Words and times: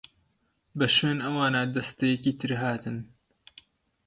بە 0.77 0.87
شوێن 0.95 1.19
ئەوانا 1.25 1.61
دەستەیەکی 1.75 2.37
تر 2.39 2.51
هاتن. 2.61 2.97